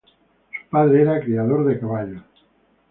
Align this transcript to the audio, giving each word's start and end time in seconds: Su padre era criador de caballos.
Su 0.51 0.67
padre 0.71 1.03
era 1.03 1.19
criador 1.21 1.63
de 1.63 1.79
caballos. 1.79 2.23